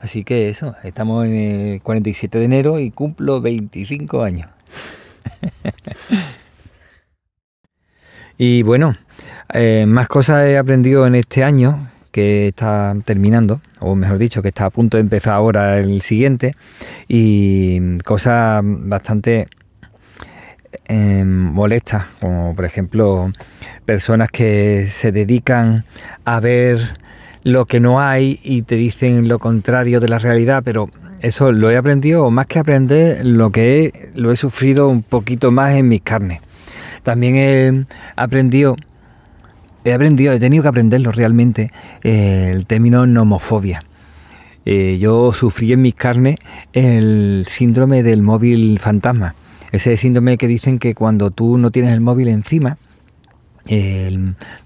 Así 0.00 0.24
que 0.24 0.48
eso, 0.48 0.74
estamos 0.82 1.26
en 1.26 1.34
el 1.34 1.82
47 1.82 2.38
de 2.38 2.44
enero 2.44 2.78
y 2.78 2.90
cumplo 2.90 3.40
25 3.40 4.22
años. 4.22 4.48
y 8.38 8.62
bueno, 8.62 8.96
eh, 9.52 9.84
más 9.86 10.08
cosas 10.08 10.46
he 10.46 10.56
aprendido 10.56 11.06
en 11.06 11.16
este 11.16 11.44
año 11.44 11.88
que 12.12 12.48
está 12.48 12.96
terminando, 13.04 13.60
o 13.78 13.94
mejor 13.94 14.18
dicho, 14.18 14.42
que 14.42 14.48
está 14.48 14.64
a 14.64 14.70
punto 14.70 14.96
de 14.96 15.02
empezar 15.02 15.34
ahora 15.34 15.78
el 15.78 16.00
siguiente, 16.00 16.56
y 17.06 17.98
cosas 17.98 18.62
bastante 18.64 19.48
eh, 20.86 21.24
molestas, 21.24 22.06
como 22.20 22.54
por 22.54 22.64
ejemplo 22.64 23.32
personas 23.84 24.30
que 24.30 24.88
se 24.90 25.12
dedican 25.12 25.84
a 26.24 26.40
ver 26.40 26.98
lo 27.42 27.66
que 27.66 27.80
no 27.80 28.00
hay 28.00 28.38
y 28.42 28.62
te 28.62 28.76
dicen 28.76 29.28
lo 29.28 29.38
contrario 29.38 30.00
de 30.00 30.08
la 30.08 30.18
realidad, 30.18 30.62
pero 30.64 30.90
eso 31.20 31.52
lo 31.52 31.70
he 31.70 31.76
aprendido, 31.76 32.24
o 32.24 32.30
más 32.30 32.46
que 32.46 32.58
aprender, 32.58 33.24
lo 33.24 33.50
que 33.50 33.84
he, 33.84 34.10
lo 34.14 34.32
he 34.32 34.36
sufrido 34.36 34.88
un 34.88 35.02
poquito 35.02 35.50
más 35.50 35.74
en 35.74 35.88
mis 35.88 36.02
carnes. 36.02 36.40
También 37.02 37.36
he 37.36 37.84
aprendido, 38.16 38.76
he 39.84 39.92
aprendido, 39.92 40.32
he 40.32 40.40
tenido 40.40 40.62
que 40.62 40.68
aprenderlo 40.68 41.12
realmente, 41.12 41.72
eh, 42.02 42.50
el 42.52 42.66
término 42.66 43.06
nomofobia. 43.06 43.82
Eh, 44.66 44.98
yo 45.00 45.32
sufrí 45.32 45.72
en 45.72 45.82
mis 45.82 45.94
carnes 45.94 46.36
el 46.72 47.46
síndrome 47.48 48.02
del 48.02 48.22
móvil 48.22 48.78
fantasma. 48.78 49.34
Ese 49.72 49.96
síndrome 49.96 50.36
que 50.36 50.48
dicen 50.48 50.78
que 50.78 50.94
cuando 50.94 51.30
tú 51.30 51.56
no 51.56 51.70
tienes 51.70 51.92
el 51.92 52.00
móvil 52.00 52.28
encima, 52.28 52.76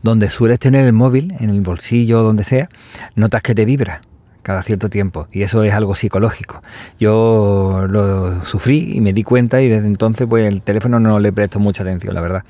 donde 0.02 0.30
sueles 0.30 0.58
tener 0.58 0.86
el 0.86 0.92
móvil, 0.92 1.34
en 1.38 1.50
el 1.50 1.60
bolsillo 1.60 2.22
donde 2.22 2.44
sea, 2.44 2.68
notas 3.14 3.42
que 3.42 3.54
te 3.54 3.64
vibra 3.64 4.00
cada 4.42 4.62
cierto 4.62 4.90
tiempo 4.90 5.26
y 5.32 5.42
eso 5.42 5.62
es 5.64 5.72
algo 5.72 5.94
psicológico. 5.94 6.62
Yo 6.98 7.86
lo 7.88 8.44
sufrí 8.44 8.92
y 8.94 9.00
me 9.00 9.12
di 9.12 9.22
cuenta 9.22 9.60
y 9.60 9.68
desde 9.68 9.86
entonces 9.86 10.26
pues 10.26 10.46
el 10.46 10.62
teléfono 10.62 11.00
no 11.00 11.18
le 11.18 11.32
presto 11.32 11.58
mucha 11.58 11.82
atención, 11.82 12.14
la 12.14 12.20
verdad. 12.20 12.44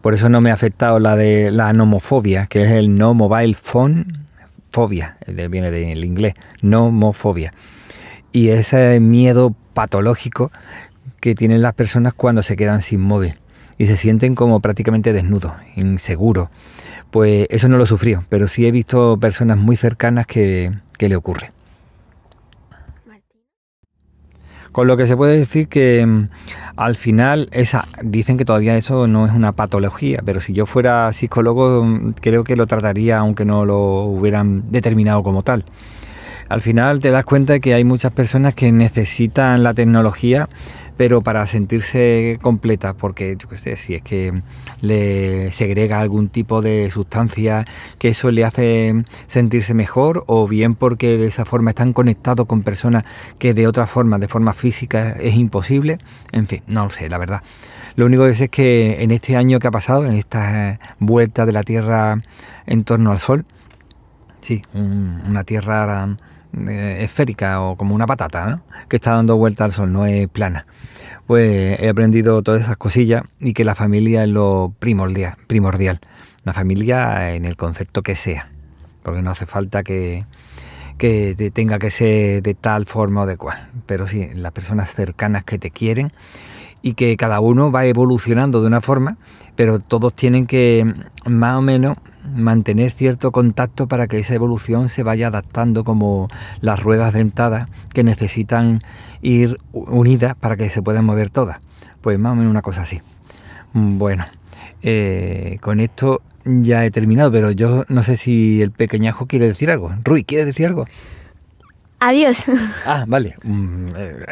Por 0.00 0.14
eso 0.14 0.28
no 0.28 0.40
me 0.40 0.50
ha 0.50 0.54
afectado 0.54 0.98
la 0.98 1.16
de 1.16 1.50
la 1.50 1.72
nomofobia, 1.72 2.46
que 2.46 2.64
es 2.64 2.70
el 2.70 2.96
no 2.96 3.14
mobile 3.14 3.54
phone 3.54 4.26
fobia, 4.70 5.16
viene 5.26 5.70
del 5.70 6.04
inglés, 6.04 6.34
nomofobia. 6.62 7.52
Y 8.32 8.48
ese 8.48 8.98
miedo 9.00 9.54
patológico 9.74 10.50
que 11.20 11.34
tienen 11.34 11.62
las 11.62 11.74
personas 11.74 12.14
cuando 12.14 12.42
se 12.42 12.56
quedan 12.56 12.82
sin 12.82 13.00
móvil 13.00 13.34
y 13.82 13.86
se 13.86 13.96
sienten 13.96 14.36
como 14.36 14.60
prácticamente 14.60 15.12
desnudos, 15.12 15.54
inseguros. 15.74 16.50
Pues 17.10 17.48
eso 17.50 17.68
no 17.68 17.78
lo 17.78 17.84
sufrió, 17.84 18.24
pero 18.28 18.46
sí 18.46 18.64
he 18.64 18.70
visto 18.70 19.18
personas 19.18 19.58
muy 19.58 19.74
cercanas 19.74 20.24
que, 20.24 20.70
le 21.00 21.16
ocurre. 21.16 21.50
Con 24.70 24.86
lo 24.86 24.96
que 24.96 25.08
se 25.08 25.16
puede 25.16 25.36
decir 25.36 25.66
que 25.66 26.06
mm, 26.06 26.28
al 26.76 26.94
final 26.94 27.48
esa, 27.50 27.88
dicen 28.04 28.38
que 28.38 28.44
todavía 28.44 28.76
eso 28.76 29.08
no 29.08 29.26
es 29.26 29.32
una 29.32 29.50
patología, 29.50 30.22
pero 30.24 30.38
si 30.38 30.52
yo 30.52 30.64
fuera 30.64 31.12
psicólogo 31.12 31.82
mm, 31.84 32.12
creo 32.20 32.44
que 32.44 32.54
lo 32.54 32.68
trataría 32.68 33.18
aunque 33.18 33.44
no 33.44 33.64
lo 33.64 34.04
hubieran 34.04 34.70
determinado 34.70 35.24
como 35.24 35.42
tal. 35.42 35.64
Al 36.48 36.60
final 36.60 37.00
te 37.00 37.10
das 37.10 37.24
cuenta 37.24 37.54
de 37.54 37.60
que 37.60 37.74
hay 37.74 37.82
muchas 37.82 38.12
personas 38.12 38.54
que 38.54 38.70
necesitan 38.70 39.64
la 39.64 39.74
tecnología 39.74 40.48
pero 41.02 41.20
para 41.20 41.44
sentirse 41.48 42.38
completa, 42.42 42.94
porque 42.94 43.36
yo 43.36 43.48
qué 43.48 43.58
sé, 43.58 43.76
si 43.76 43.96
es 43.96 44.02
que 44.02 44.40
le 44.82 45.50
segrega 45.50 45.98
algún 45.98 46.28
tipo 46.28 46.62
de 46.62 46.92
sustancia 46.92 47.64
que 47.98 48.10
eso 48.10 48.30
le 48.30 48.44
hace 48.44 49.02
sentirse 49.26 49.74
mejor, 49.74 50.22
o 50.28 50.46
bien 50.46 50.76
porque 50.76 51.18
de 51.18 51.26
esa 51.26 51.44
forma 51.44 51.70
están 51.70 51.92
conectados 51.92 52.46
con 52.46 52.62
personas 52.62 53.02
que 53.40 53.52
de 53.52 53.66
otra 53.66 53.88
forma, 53.88 54.20
de 54.20 54.28
forma 54.28 54.52
física, 54.52 55.16
es 55.20 55.34
imposible. 55.34 55.98
En 56.30 56.46
fin, 56.46 56.62
no 56.68 56.84
lo 56.84 56.90
sé, 56.90 57.08
la 57.08 57.18
verdad. 57.18 57.42
Lo 57.96 58.06
único 58.06 58.24
que 58.24 58.36
sé 58.36 58.44
es 58.44 58.50
que 58.50 59.02
en 59.02 59.10
este 59.10 59.34
año 59.34 59.58
que 59.58 59.66
ha 59.66 59.72
pasado, 59.72 60.06
en 60.06 60.12
esta 60.12 60.78
vuelta 61.00 61.46
de 61.46 61.52
la 61.52 61.64
Tierra 61.64 62.22
en 62.64 62.84
torno 62.84 63.10
al 63.10 63.18
Sol, 63.18 63.44
sí, 64.40 64.62
una 64.72 65.42
Tierra 65.42 66.16
eh, 66.68 66.98
esférica 67.00 67.62
o 67.62 67.76
como 67.76 67.94
una 67.94 68.06
patata, 68.06 68.46
¿no? 68.46 68.62
que 68.88 68.96
está 68.96 69.12
dando 69.12 69.36
vuelta 69.36 69.64
al 69.64 69.72
sol, 69.72 69.92
no 69.92 70.06
es 70.06 70.28
plana. 70.28 70.66
Pues 71.26 71.80
he 71.80 71.88
aprendido 71.88 72.42
todas 72.42 72.62
esas 72.62 72.76
cosillas 72.76 73.22
y 73.40 73.54
que 73.54 73.64
la 73.64 73.74
familia 73.74 74.24
es 74.24 74.28
lo 74.28 74.74
primordial, 74.78 75.34
primordial. 75.46 76.00
La 76.44 76.52
familia 76.52 77.34
en 77.34 77.44
el 77.44 77.56
concepto 77.56 78.02
que 78.02 78.16
sea, 78.16 78.50
porque 79.02 79.22
no 79.22 79.30
hace 79.30 79.46
falta 79.46 79.82
que, 79.82 80.26
que 80.98 81.50
tenga 81.54 81.78
que 81.78 81.90
ser 81.90 82.42
de 82.42 82.54
tal 82.54 82.86
forma 82.86 83.22
o 83.22 83.26
de 83.26 83.36
cual, 83.36 83.70
pero 83.86 84.06
sí, 84.06 84.28
las 84.34 84.52
personas 84.52 84.92
cercanas 84.92 85.44
que 85.44 85.58
te 85.58 85.70
quieren 85.70 86.12
y 86.82 86.94
que 86.94 87.16
cada 87.16 87.40
uno 87.40 87.70
va 87.70 87.86
evolucionando 87.86 88.60
de 88.60 88.66
una 88.66 88.80
forma, 88.80 89.16
pero 89.56 89.78
todos 89.78 90.14
tienen 90.14 90.46
que 90.46 90.92
más 91.24 91.56
o 91.56 91.62
menos 91.62 91.96
mantener 92.34 92.90
cierto 92.90 93.32
contacto 93.32 93.88
para 93.88 94.06
que 94.06 94.18
esa 94.18 94.34
evolución 94.34 94.88
se 94.88 95.02
vaya 95.02 95.28
adaptando 95.28 95.84
como 95.84 96.28
las 96.60 96.80
ruedas 96.80 97.12
dentadas 97.12 97.68
que 97.92 98.04
necesitan 98.04 98.82
ir 99.22 99.58
unidas 99.72 100.34
para 100.34 100.56
que 100.56 100.70
se 100.70 100.82
puedan 100.82 101.04
mover 101.04 101.30
todas. 101.30 101.58
Pues 102.00 102.18
más 102.18 102.32
o 102.32 102.36
menos 102.36 102.50
una 102.50 102.62
cosa 102.62 102.82
así. 102.82 103.00
Bueno, 103.72 104.26
eh, 104.82 105.58
con 105.60 105.80
esto 105.80 106.22
ya 106.44 106.84
he 106.84 106.90
terminado, 106.90 107.30
pero 107.30 107.50
yo 107.50 107.84
no 107.88 108.02
sé 108.02 108.16
si 108.16 108.62
el 108.62 108.72
pequeñajo 108.72 109.26
quiere 109.26 109.46
decir 109.46 109.70
algo. 109.70 109.94
Rui, 110.04 110.24
¿quiere 110.24 110.44
decir 110.44 110.66
algo? 110.66 110.86
Adiós. 112.00 112.44
Ah, 112.84 113.04
vale. 113.06 113.36
Mm, 113.44 113.88
eh, 113.96 114.26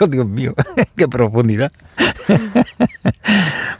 Dios 0.08 0.26
mío, 0.26 0.54
qué 0.96 1.06
profundidad. 1.06 1.70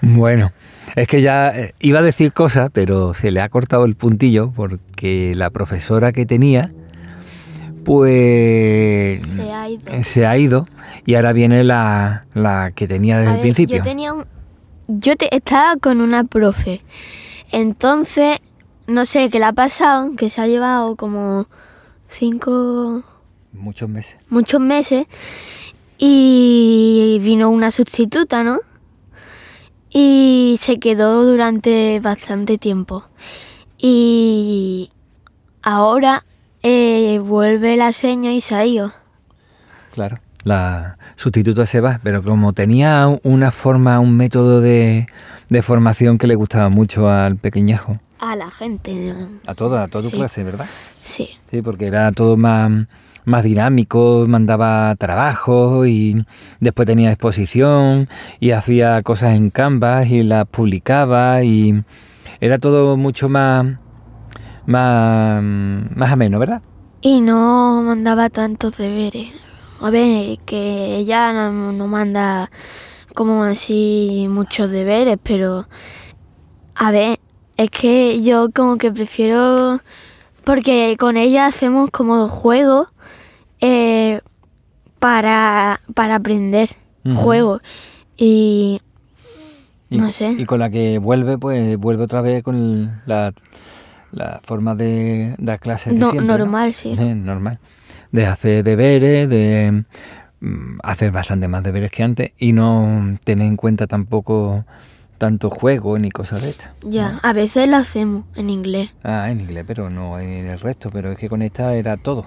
bueno, 0.02 0.52
es 0.96 1.06
que 1.06 1.20
ya 1.20 1.50
eh, 1.50 1.74
iba 1.80 1.98
a 1.98 2.02
decir 2.02 2.32
cosas, 2.32 2.70
pero 2.72 3.12
se 3.12 3.30
le 3.30 3.42
ha 3.42 3.48
cortado 3.50 3.84
el 3.84 3.94
puntillo 3.94 4.50
porque 4.56 5.34
la 5.36 5.50
profesora 5.50 6.10
que 6.10 6.24
tenía, 6.24 6.72
pues 7.84 9.20
se 9.20 9.52
ha 9.52 9.68
ido, 9.68 10.04
se 10.04 10.26
ha 10.26 10.38
ido 10.38 10.66
y 11.04 11.14
ahora 11.14 11.34
viene 11.34 11.62
la, 11.64 12.24
que 12.74 12.88
tenía 12.88 13.18
desde 13.18 13.34
el 13.34 13.40
principio. 13.40 13.76
Yo 13.76 13.82
tenía 13.82 14.14
un, 14.14 14.24
yo 14.88 15.16
te, 15.16 15.34
estaba 15.36 15.76
con 15.76 16.00
una 16.00 16.24
profe, 16.24 16.80
entonces 17.52 18.38
no 18.86 19.04
sé 19.04 19.28
qué 19.28 19.38
le 19.38 19.44
ha 19.44 19.52
pasado, 19.52 20.16
que 20.16 20.30
se 20.30 20.40
ha 20.40 20.46
llevado 20.46 20.96
como 20.96 21.46
cinco... 22.08 23.02
Muchos 23.52 23.88
meses. 23.90 24.16
Muchos 24.30 24.60
meses. 24.60 25.06
y 25.98 27.18
vino 27.22 27.50
una 27.50 27.70
sustituta, 27.70 28.42
¿no? 28.42 28.60
Y 29.98 30.56
se 30.60 30.78
quedó 30.78 31.24
durante 31.24 32.00
bastante 32.00 32.58
tiempo. 32.58 33.04
Y 33.78 34.90
ahora 35.62 36.22
eh, 36.62 37.18
vuelve 37.24 37.76
la 37.78 37.94
seña 37.94 38.34
y 38.34 38.42
se 38.42 38.54
ha 38.56 38.66
ido. 38.66 38.92
Claro, 39.94 40.18
la 40.44 40.98
sustituta 41.16 41.64
se 41.64 41.80
va, 41.80 41.98
pero 42.02 42.22
como 42.22 42.52
tenía 42.52 43.06
una 43.22 43.50
forma, 43.50 43.98
un 43.98 44.18
método 44.18 44.60
de, 44.60 45.06
de 45.48 45.62
formación 45.62 46.18
que 46.18 46.26
le 46.26 46.34
gustaba 46.34 46.68
mucho 46.68 47.08
al 47.08 47.36
pequeñajo. 47.36 47.98
A 48.18 48.36
la 48.36 48.50
gente. 48.50 49.14
A 49.46 49.54
toda, 49.54 49.84
a 49.84 49.88
toda 49.88 50.02
tu 50.02 50.10
Sí. 50.10 50.16
clase, 50.16 50.44
¿verdad? 50.44 50.66
Sí. 51.02 51.30
Sí, 51.50 51.62
porque 51.62 51.86
era 51.86 52.12
todo 52.12 52.36
más, 52.36 52.70
más 53.26 53.42
dinámico, 53.42 54.24
mandaba 54.28 54.94
trabajos 54.96 55.86
y 55.88 56.24
después 56.60 56.86
tenía 56.86 57.10
exposición 57.10 58.08
y 58.40 58.52
hacía 58.52 59.02
cosas 59.02 59.34
en 59.34 59.50
Canvas 59.50 60.06
y 60.06 60.22
las 60.22 60.46
publicaba 60.46 61.42
y 61.42 61.82
era 62.40 62.58
todo 62.58 62.96
mucho 62.96 63.28
más, 63.28 63.66
más, 64.64 65.42
más 65.42 66.12
ameno, 66.12 66.38
¿verdad? 66.38 66.62
Y 67.00 67.20
no 67.20 67.82
mandaba 67.82 68.30
tantos 68.30 68.76
deberes. 68.78 69.32
A 69.80 69.90
ver, 69.90 70.38
que 70.46 70.96
ella 70.96 71.32
no, 71.32 71.72
no 71.72 71.86
manda 71.88 72.48
como 73.14 73.42
así 73.42 74.26
muchos 74.30 74.70
deberes, 74.70 75.18
pero 75.20 75.66
a 76.76 76.90
ver, 76.92 77.18
es 77.56 77.70
que 77.70 78.22
yo 78.22 78.50
como 78.54 78.76
que 78.76 78.92
prefiero, 78.92 79.80
porque 80.44 80.96
con 80.98 81.16
ella 81.16 81.46
hacemos 81.46 81.90
como 81.90 82.28
juegos 82.28 82.88
eh, 83.60 84.20
para, 84.98 85.80
para 85.94 86.16
aprender 86.16 86.70
Ujú. 87.04 87.16
juegos. 87.16 87.62
Y 88.16 88.80
Y, 89.88 89.98
No 89.98 90.10
sé. 90.10 90.34
Y 90.36 90.44
con 90.46 90.58
la 90.60 90.70
que 90.70 90.98
vuelve, 90.98 91.38
pues 91.38 91.76
vuelve 91.76 92.04
otra 92.04 92.20
vez 92.20 92.42
con 92.42 93.02
la, 93.06 93.32
la 94.12 94.40
forma 94.42 94.74
de 94.74 95.34
dar 95.38 95.60
clases 95.60 95.94
normal, 95.94 96.74
sí. 96.74 96.94
Eh, 96.98 97.14
normal. 97.14 97.58
De 98.10 98.26
hacer 98.26 98.64
deberes, 98.64 99.28
de 99.28 99.84
mm, 100.40 100.78
hacer 100.82 101.10
bastante 101.12 101.48
más 101.48 101.62
deberes 101.62 101.90
que 101.90 102.02
antes 102.02 102.32
y 102.38 102.52
no 102.52 103.16
tener 103.24 103.46
en 103.46 103.56
cuenta 103.56 103.86
tampoco 103.86 104.64
tanto 105.18 105.50
juego 105.50 105.98
ni 105.98 106.10
cosas 106.10 106.42
de 106.42 106.50
estas. 106.50 106.72
Ya, 106.82 107.20
a 107.22 107.32
veces 107.32 107.68
lo 107.68 107.76
hacemos 107.76 108.24
en 108.34 108.50
inglés. 108.50 108.94
Ah, 109.02 109.30
en 109.30 109.40
inglés, 109.40 109.64
pero 109.66 109.88
no 109.88 110.18
en 110.18 110.46
el 110.46 110.60
resto. 110.60 110.90
Pero 110.90 111.12
es 111.12 111.18
que 111.18 111.28
con 111.28 111.42
esta 111.42 111.74
era 111.74 111.96
todo. 111.96 112.26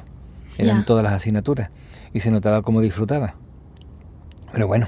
Eran 0.60 0.80
Ya. 0.82 0.86
todas 0.86 1.04
las 1.04 1.14
asignaturas. 1.14 1.70
Y 2.14 2.20
se 2.20 2.30
notaba 2.32 2.62
cómo 2.62 2.82
disfrutaba. 2.82 3.34
Pero 4.52 4.68
bueno, 4.68 4.88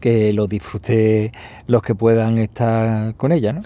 que 0.00 0.32
lo 0.32 0.46
disfrute 0.46 1.32
los 1.66 1.82
que 1.82 1.94
puedan 1.94 2.38
estar 2.38 3.14
con 3.16 3.32
ella, 3.32 3.52
¿no? 3.52 3.62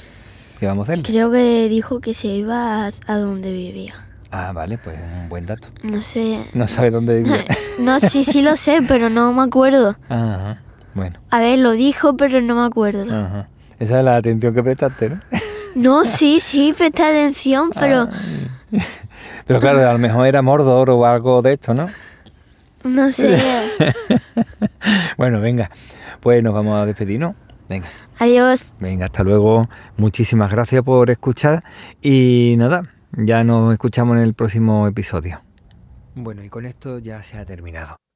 Que 0.60 0.66
vamos 0.66 0.88
a 0.88 0.92
hacerle. 0.92 1.04
Creo 1.04 1.30
que 1.30 1.68
dijo 1.68 2.00
que 2.00 2.14
se 2.14 2.28
iba 2.28 2.86
a, 2.86 3.16
donde 3.16 3.52
vivía. 3.52 3.94
Ah, 4.30 4.52
vale, 4.52 4.78
pues 4.78 4.96
un 5.22 5.28
buen 5.28 5.46
dato. 5.46 5.68
No 5.82 6.00
sé. 6.00 6.44
No 6.54 6.66
sabe 6.68 6.90
dónde 6.90 7.22
vivía. 7.22 7.44
No, 7.78 7.98
sí, 8.00 8.22
sí 8.22 8.42
lo 8.42 8.56
sé, 8.58 8.80
pero 8.86 9.08
no 9.08 9.32
me 9.32 9.42
acuerdo. 9.42 9.96
Ajá. 10.10 10.60
Bueno, 10.94 11.18
A 11.30 11.40
ver, 11.40 11.58
lo 11.58 11.72
dijo, 11.72 12.16
pero 12.18 12.42
no 12.42 12.54
me 12.56 12.66
acuerdo. 12.66 13.02
ajá. 13.04 13.48
Esa 13.78 13.98
es 13.98 14.04
la 14.04 14.16
atención 14.16 14.54
que 14.54 14.62
prestaste, 14.62 15.08
¿no? 15.08 15.20
No, 15.74 16.04
sí, 16.04 16.38
sí, 16.40 16.74
presta 16.76 17.08
atención, 17.08 17.70
pero 17.74 18.08
Ay. 18.70 18.80
Pero 19.46 19.60
claro, 19.60 19.88
a 19.88 19.92
lo 19.92 19.98
mejor 19.98 20.26
era 20.26 20.42
Mordor 20.42 20.90
o 20.90 21.04
algo 21.06 21.42
de 21.42 21.54
esto, 21.54 21.74
¿no? 21.74 21.86
no 22.84 23.10
sé. 23.10 23.40
Bueno, 25.16 25.40
venga, 25.40 25.70
pues 26.20 26.42
nos 26.42 26.52
vamos 26.54 26.80
a 26.80 26.86
despedir, 26.86 27.20
¿no? 27.20 27.34
Venga, 27.68 27.86
Adiós. 28.18 28.74
venga, 28.80 29.06
hasta 29.06 29.22
luego. 29.22 29.68
Muchísimas 29.96 30.50
gracias 30.50 30.82
por 30.82 31.10
escuchar 31.10 31.62
y 32.00 32.54
nada, 32.58 32.82
ya 33.12 33.44
nos 33.44 33.72
escuchamos 33.72 34.16
en 34.16 34.22
el 34.24 34.34
próximo 34.34 34.86
episodio. 34.88 35.42
Bueno, 36.14 36.42
y 36.42 36.48
con 36.48 36.66
esto 36.66 36.98
ya 36.98 37.22
se 37.22 37.38
ha 37.38 37.44
terminado. 37.44 37.96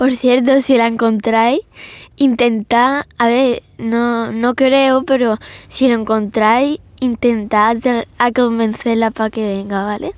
Por 0.00 0.12
cierto, 0.12 0.62
si 0.62 0.78
la 0.78 0.86
encontráis, 0.86 1.60
intentad, 2.16 3.04
a 3.18 3.28
ver, 3.28 3.62
no, 3.76 4.32
no 4.32 4.54
creo, 4.54 5.04
pero 5.04 5.36
si 5.68 5.88
lo 5.88 6.00
encontráis, 6.00 6.80
intentad 7.00 7.76
a 8.16 8.32
convencerla 8.32 9.10
para 9.10 9.28
que 9.28 9.46
venga, 9.46 9.84
¿vale? 9.84 10.14